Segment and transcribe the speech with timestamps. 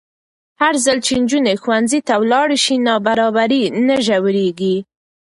[0.61, 4.75] هرځل چې نجونې ښوونځي ته ولاړې شي، نابرابري نه ژورېږي.